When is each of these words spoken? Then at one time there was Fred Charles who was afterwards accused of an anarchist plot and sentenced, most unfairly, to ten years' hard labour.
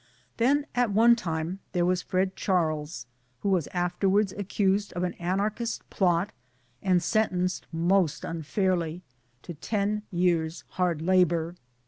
Then 0.37 0.65
at 0.73 0.89
one 0.89 1.15
time 1.15 1.59
there 1.73 1.85
was 1.85 2.01
Fred 2.01 2.35
Charles 2.35 3.05
who 3.41 3.49
was 3.49 3.67
afterwards 3.67 4.33
accused 4.35 4.91
of 4.93 5.03
an 5.03 5.13
anarchist 5.19 5.87
plot 5.91 6.31
and 6.81 7.03
sentenced, 7.03 7.67
most 7.71 8.23
unfairly, 8.25 9.03
to 9.43 9.53
ten 9.53 10.01
years' 10.09 10.63
hard 10.69 11.03
labour. 11.03 11.53